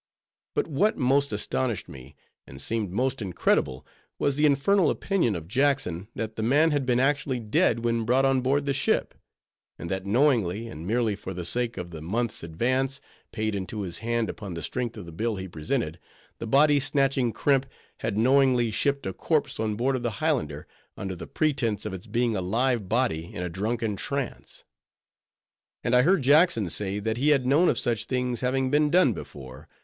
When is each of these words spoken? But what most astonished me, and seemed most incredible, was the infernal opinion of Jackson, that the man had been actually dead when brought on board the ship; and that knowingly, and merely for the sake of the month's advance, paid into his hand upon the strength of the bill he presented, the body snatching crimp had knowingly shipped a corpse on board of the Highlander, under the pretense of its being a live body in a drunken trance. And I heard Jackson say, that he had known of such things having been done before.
But 0.55 0.65
what 0.65 0.97
most 0.97 1.31
astonished 1.31 1.87
me, 1.87 2.15
and 2.47 2.59
seemed 2.59 2.91
most 2.91 3.21
incredible, 3.21 3.85
was 4.17 4.35
the 4.35 4.47
infernal 4.47 4.89
opinion 4.89 5.35
of 5.35 5.47
Jackson, 5.47 6.07
that 6.15 6.37
the 6.37 6.41
man 6.41 6.71
had 6.71 6.87
been 6.87 6.99
actually 6.99 7.39
dead 7.39 7.85
when 7.85 8.03
brought 8.03 8.25
on 8.25 8.41
board 8.41 8.65
the 8.65 8.73
ship; 8.73 9.13
and 9.77 9.91
that 9.91 10.03
knowingly, 10.07 10.67
and 10.67 10.87
merely 10.87 11.15
for 11.15 11.35
the 11.35 11.45
sake 11.45 11.77
of 11.77 11.91
the 11.91 12.01
month's 12.01 12.41
advance, 12.41 12.99
paid 13.31 13.53
into 13.53 13.81
his 13.83 13.99
hand 13.99 14.27
upon 14.27 14.55
the 14.55 14.63
strength 14.63 14.97
of 14.97 15.05
the 15.05 15.11
bill 15.11 15.35
he 15.35 15.47
presented, 15.47 15.99
the 16.39 16.47
body 16.47 16.79
snatching 16.79 17.31
crimp 17.31 17.67
had 17.99 18.17
knowingly 18.17 18.71
shipped 18.71 19.05
a 19.05 19.13
corpse 19.13 19.59
on 19.59 19.75
board 19.75 19.95
of 19.95 20.01
the 20.01 20.13
Highlander, 20.17 20.65
under 20.97 21.13
the 21.15 21.27
pretense 21.27 21.85
of 21.85 21.93
its 21.93 22.07
being 22.07 22.35
a 22.35 22.41
live 22.41 22.89
body 22.89 23.31
in 23.31 23.43
a 23.43 23.49
drunken 23.49 23.95
trance. 23.97 24.65
And 25.83 25.95
I 25.95 26.01
heard 26.01 26.23
Jackson 26.23 26.71
say, 26.71 26.97
that 26.97 27.17
he 27.17 27.29
had 27.29 27.45
known 27.45 27.69
of 27.69 27.77
such 27.77 28.05
things 28.05 28.39
having 28.41 28.71
been 28.71 28.89
done 28.89 29.13
before. 29.13 29.67